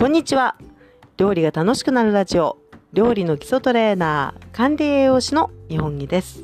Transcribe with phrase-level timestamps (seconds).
[0.00, 0.56] こんにちは。
[1.18, 2.56] 料理が楽しくなるラジオ、
[2.94, 6.42] 料理の基礎トレーナー、管理栄養士の日本木です。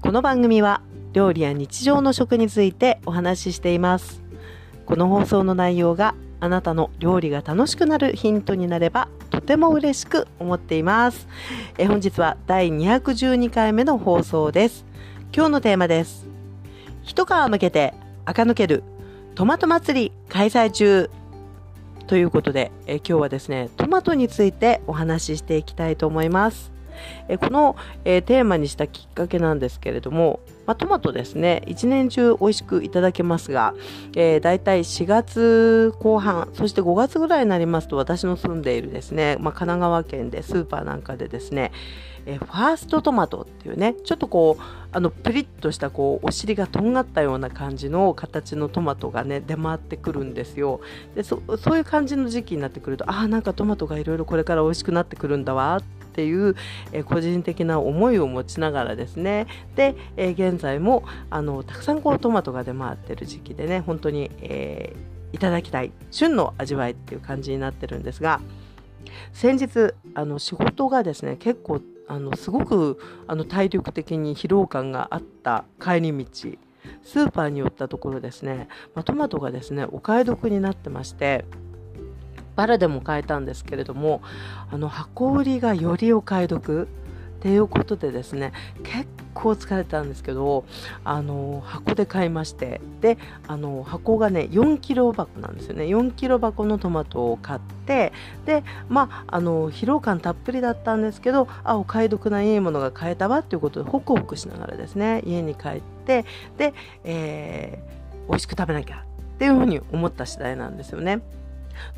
[0.00, 4.22] この番組は料理や日常の食についてお話ししています。
[4.84, 11.26] この放送の内容があなたの料理が楽しくなるヒントになればとても嬉しく思っています。
[11.78, 14.84] え本日は第212回目の放送です。
[15.34, 16.28] 今日のテーマです。
[17.02, 17.94] 一皮むけて
[18.26, 18.84] 垢抜ける
[19.34, 21.10] トマト祭り開催中
[22.06, 26.70] ということで、え今日はですね、トマトについてお話ししていきたいと思います。
[27.28, 27.74] えこの、
[28.04, 31.62] えテーマにしたきっかけなんですけれども、まあ、トマトですね。
[31.66, 33.74] 一年中美味しくいただけますが、
[34.16, 41.72] えー、だいたい4月後半そして5月ぐらいになりますと私の住んでいるですね、まあ、神奈川県でスーパーなんかでですね
[42.26, 50.80] えファーストトマトっていうねちょっとこうあのプリッとしたこうお尻がとんがったような感じの形のトマトがね出回ってくるんですよ。
[51.14, 56.56] でそういう感じの時期になってくるとああなんかトマトがいろいろこれから美味しくなってくるんだわってていう、
[56.92, 59.46] え個人的な思いを持ちながらですね。
[59.76, 64.96] で、え現在もあのたくさんこうトマトが出回ってる時期でね本当に、え、
[65.32, 68.40] いただきたい旬の味わいっていう感じになってるんですが
[69.32, 76.26] 先日あの仕事がですね結構あのすごくあの体力的に疲労感があった帰り道
[77.02, 81.44] スーパーに寄ったところですね、まあ、トマトがですねお買い得になってまして
[82.56, 84.22] バラでも買えたんですけれども
[84.70, 86.88] あの箱売りがよりお買い得
[87.36, 90.64] っていうことでですね結構疲れたんですけど
[91.04, 98.12] あの箱で買いましてであの箱がね4キロ箱なんですよね4キロ箱のトマトを買って
[98.46, 106.24] でまああの疲労感たっぷりだったんですけどあお買い得ないいものが買えたわっていうことでホクホクしながらですね家に帰って
[106.56, 106.72] で、
[107.04, 109.04] えー、美味しく食べなきゃ
[109.34, 111.20] っていうふうに思った次第なんですよね。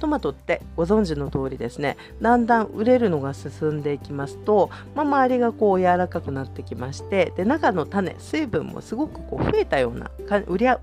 [0.00, 1.96] トマトってご存知の通りですね。
[2.20, 10.10] だんだん売れるのが進んでいきますと、まあ、周りがこう柔らかくなってきましてで中の種水分もすごくこう増えたような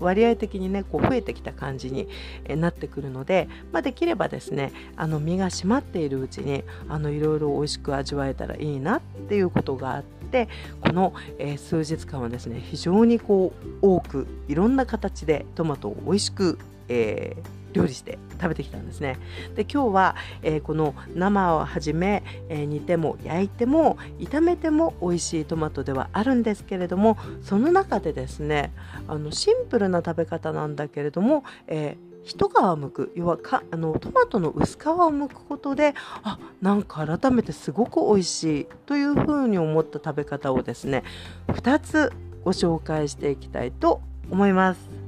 [0.00, 2.08] 割合的にねこう増えてきた感じに
[2.48, 10.48] なってくるので、まあ、できればですねあの身が締まっているうちにいろいろ美味しく味わえたらいいなっていうことがあって
[10.80, 13.52] この、えー、数日間はですね非常にこ
[13.82, 16.58] う多くいろんな形でトマトを美味しく、
[16.88, 19.18] えー料理して食べてきたんですね。
[19.54, 28.72] で今日は、えー、この生をはじめ、えー、煮ても焼いても炒めても美味しいトマトではあるんですけれどもその中でですね
[29.08, 35.94] あのシンプルな食べ方なんだけれども、えー一皮むく要はかあのトマトの薄皮を剥くことで
[36.24, 41.04] あなんか改めてすごく美味しいというふうに思った食べ方をですね
[41.46, 42.12] 2つ
[42.44, 45.06] ご紹介していきたいと思います。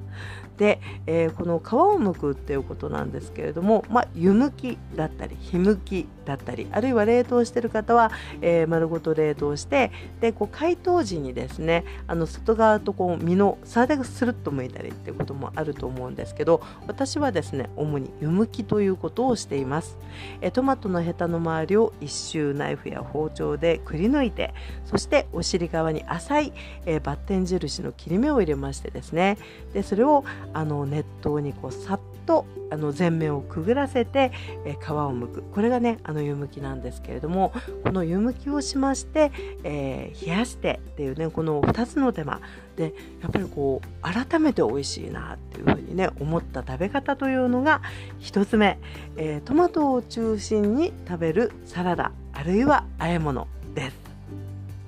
[0.58, 8.10] で、えー、この皮を剥くっていうことなんですけれども、まあ、湯むきだったり火むきだったりあるいは冷凍してる方は、
[8.42, 19.96] えー、丸ごと冷凍してでこう解凍時にですねあの外側とこう身の差でスルッと剥いたりっていうこともあると思うんですけど私はですね主に湯むきということをしています、
[20.40, 24.52] えー、トマトのヘタの周りを一周ナイフや包丁でくり抜いて
[24.84, 26.52] そしてお尻側に浅い、
[26.84, 29.38] えー、バッテン印の切り目を入れましてですね
[29.72, 34.32] でそれをあの熱湯にこうさっとあの全面をくぐらせて、
[34.66, 35.42] えー、皮を剥く。
[35.42, 37.52] これがねあの湯むきなんですけれども
[37.84, 39.32] この湯むきをしまして、
[39.64, 42.40] えー、冷やしてっていうねこの2つの手間。
[42.76, 47.82] でやっぱりこう改めて美味しいなっていうふうにね思った食べ方というのが
[48.20, 48.78] 1つ目、
[49.16, 54.07] えー、トマトを中心に食べるサラダあるいは和え物です。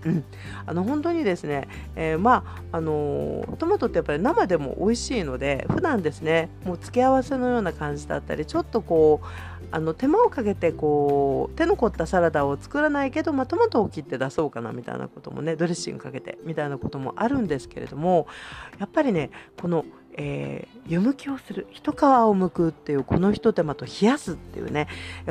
[0.05, 0.25] うん、
[0.67, 9.27] あの本当にですね、えー、まああのー、トマトってやっぱり生でも美味しいので普段ですねもう付け合わせのような感じだったりちょっとこう
[9.73, 18.27] あの手間をかけてこう手の凝ったサラダを作らないけど、まあ、トマトを切って出そうかなみたいなこともねドレッシングかけてみたいなこともあるんですけれども
[18.79, 19.85] やっぱりねこの
[20.23, 21.99] えー、湯むきをする一皮を
[22.35, 24.89] 剥くっていうこのひと手間と冷やすっていうね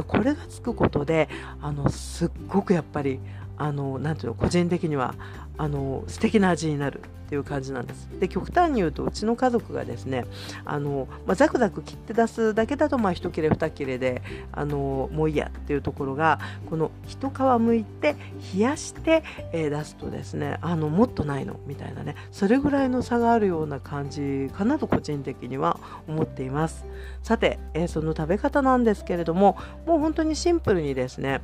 [0.07, 1.27] これがつくことで
[1.61, 3.19] あのすっごくやっぱり
[3.59, 5.13] あのなていうの個人的には
[5.57, 8.09] あの素敵な味になるっていう感じなんです。
[8.19, 10.25] で極端に言うとうちの家族がですね
[10.65, 16.39] あの、まあ、ザクザク切って出すだけだとまあ1切れ2切れであのもういいやっていうところが
[16.71, 18.15] この一皮むいて
[18.56, 19.23] 冷やして、
[19.53, 26.85] えー、出すとですねあのもっとないのみたいなねそれぐらいの差があるような感じかなと個人的には思っています。
[27.21, 31.41] さて、えー、その食べ方なんですけれどももう本当にシンプルにですね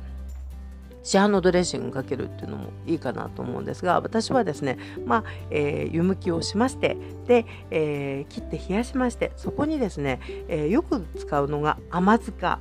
[1.06, 6.96] 市販のドレッシングかけるっていうのもいいかなと思うんですが私はですね、まあえー、湯むきをしまして
[7.28, 10.18] で、えー、切って冷やしましてそこにですね、
[10.48, 12.58] えー、よく使うのが甘酢か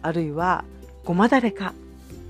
[0.00, 0.64] あるいは
[1.04, 1.74] ごまだれか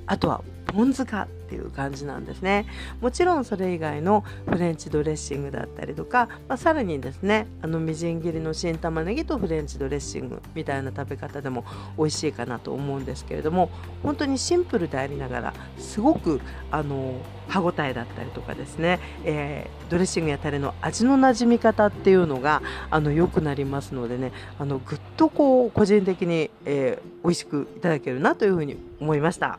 [0.06, 2.66] あとはポン酢かっていう感じなんですね
[3.00, 11.64] もちろんそれ以外のフレンチドレッシングだったりとか、まあ、さらにですねあのみじん切りの新玉ねぎとフレンチドレッシングみたいな食べ方でも
[11.96, 13.70] 美味しいかなと思うんですけれども
[14.02, 17.14] 本当にシンプルでありながらすごくあの
[17.48, 29.58] 歯ごたえだったりとかですね、えー、ドレッシングやタレの味のなじみ方っていうのがあの良くなりますのでねあのぐっとこう個人的に、えー、美味しくいただけるなというふうに思いました。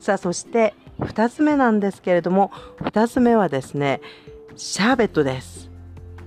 [0.00, 2.50] さあそして2つ目なんですけれども
[2.80, 4.00] 2つ目はですね
[4.56, 5.70] シャーベットです。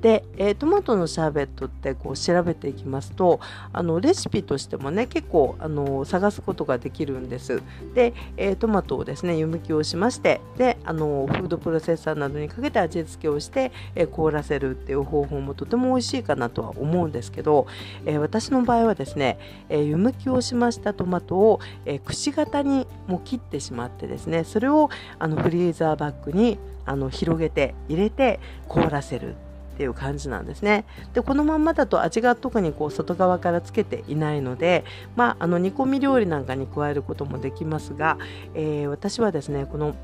[0.02, 3.40] で、えー、トマトのシャーベットってこう調べていきますと
[3.74, 7.62] あのレシピとしてもね結構あの探すことができるんです。
[7.94, 17.68] で、えー、トマトをですね湯むきをしましてであのフードプロセッサーなどにかけて味付けをして、えー、凍らせるっていう方法もとても美味しいかなとは思うんですけど、
[18.06, 19.38] え私の場合はですね、
[19.70, 29.36] え湯むきをしましたトマトを、えくし形にも切ってしまってですねそれをあのフリーザーバッグにあの広げて入れて凍らせる。
[29.80, 30.84] っていう感じなんですね。
[31.14, 34.84] でこのまんまだと味が特にこう外側からつけていないので、
[35.16, 38.18] まあ、あの煮込み料理なんかに加えることもできますが、
[38.56, 39.96] えー、私はですねこの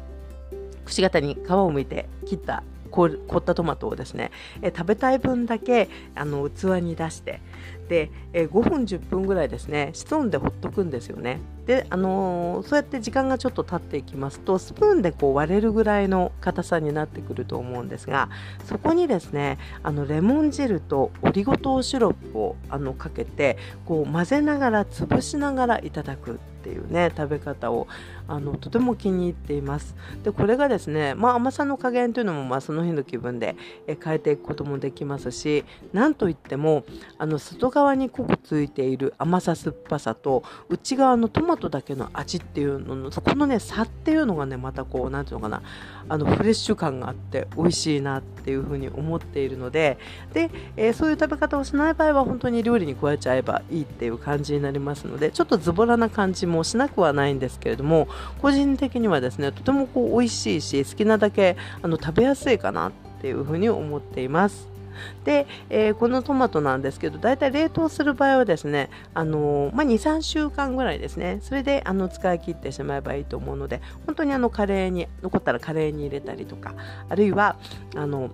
[0.85, 2.63] くし形に皮をむいて切った
[2.95, 4.31] 凍ったトマトをですね、
[4.61, 7.41] え食べたい分だけあの器に出して
[7.89, 11.39] で、え5分10分ぐらいですね室温でほっとくんですよね。
[11.65, 18.29] で、あのー、そうやって時間がちょっと経っていきますとスプーンでこう割れるぐらいの硬さになってくると思うんですが
[18.65, 26.39] そこにですねあのレモン汁とオリゴ糖シロップをあのかけてこう混ぜながら潰しながらいただく。
[26.65, 27.87] っていうね食べ方を
[28.27, 29.95] あのとても気に入っています。
[30.23, 33.55] でこれがですね、まあ、甘さの加減というのも、まあ、その日の気分で
[34.03, 35.63] 変えていくこともできますし
[35.93, 36.83] なんといっても
[37.19, 45.61] あの外側に濃くついている甘さ酸っぱさと内側のトマトだけの味っていうののそこのね差っていうのがねまたこう何ていうのかな
[46.09, 49.97] あのフレッシュ感があって美味しいなっていうふうに思っているので
[50.33, 58.07] で、えー、そういう食べ方をしない場合は本当に料理に加えちゃえばいいっていう感じになりますのでちょっとズボラな感じももしなくはないんですけれども
[58.41, 62.91] 個人的にはですねとてもこう美味しいし好きなだけあの食べやすいかなっ
[63.21, 64.75] ていうふうに思っています。
[65.23, 76.73] で、えー、このトマトなんですけど、だいたい冷凍する場合はですね、あのー、まあ、2、3週間ぐらいですね、それであの使い切ってしまえばいいと思うので、本当にあのカレーに、残ったらカレーに入れたりとか、
[77.09, 77.57] あるいは、
[77.95, 78.29] あの、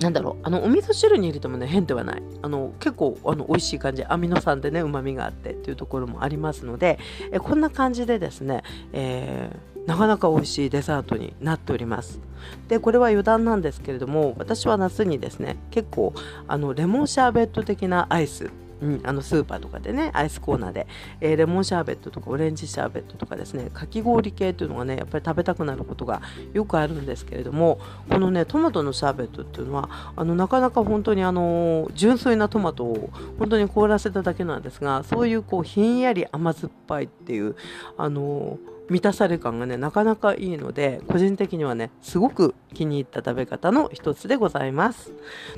[0.00, 2.22] なんだろう、あの、お味噌汁に入れてもね、変ではない。
[2.42, 6.98] あの、結構、あの、美味しい感じ、アミノ酸でね、うまみがあってっていうところもありますので、
[7.32, 8.62] えこんな感じでですね、
[8.92, 12.20] えーなかなか美味しいデザートになっております
[12.68, 16.14] でこれは余談なんですけれども私は夏にですね結構
[16.46, 18.50] あのレモンシャーベット的なアイス
[18.82, 20.86] うん、あのスーパーとかでねアイスコーナーで、
[21.20, 26.22] えー、レモンシャーベットとかオレンジシャーベットとかですねかき氷系というのがねやっぱり食べたくなることが
[26.52, 27.78] よくあるんですけれども
[28.08, 37.56] このねトマトのシャーベットっていうのはあのなかなか本当にあの純粋なトマトを本当に凍らせただけなんですがそういうこうひんやり甘酸っぱいっていう
[37.96, 38.58] あの
[38.90, 45.12] 満たされ感がねなかなかいいので個人的にはねすごく気に入った食べ方の一つでございます。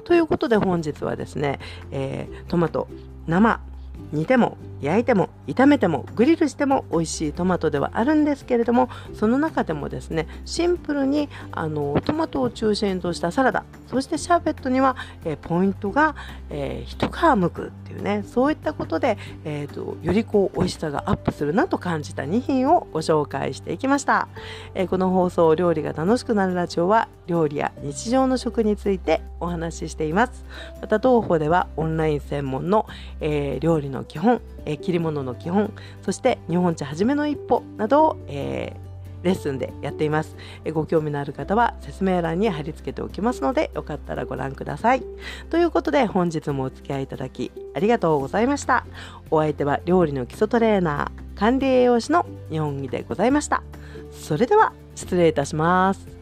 [0.05, 1.59] ということで本日はですね、
[1.91, 2.89] えー、トマト
[3.27, 3.61] 生
[4.13, 16.17] 煮ても焼いても炒めてもグリルしても美味しいトマトではあるんですけれどもその中でもですねシンプルにあのトマトを中心としたサラダそしてシャーベットには、えー、ポイントが、
[16.51, 24.29] えー、一皮むくっていうねそういったことで、えーと、よりこう美味しさがアップするなと感じた2品をご紹介していきました、
[24.75, 30.45] えー、この放送料理が楽しくなるラジオは料理や日常の食についてお話ししています
[30.81, 32.87] また当方ではオンライン専門の、
[33.21, 40.71] えー、料理の基本、えー、切り物の基本そして日本茶はじめの一歩などを、えーレッスンでやっていますえ。
[40.73, 45.03] ご興味のある方は説明欄に貼り付けておきますので、よかったらご覧ください。
[45.51, 48.85] ということで、本日もお付き合いいただきありがとうございました。
[49.31, 53.63] お相手は料理の基礎トレーナー、管理栄養士の日本木でございました。
[54.11, 56.22] それでは、失礼いたします。